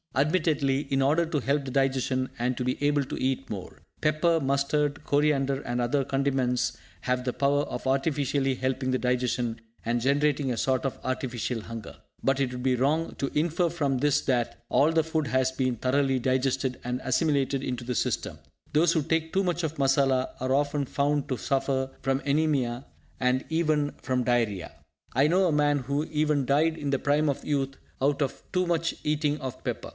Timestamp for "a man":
25.47-25.77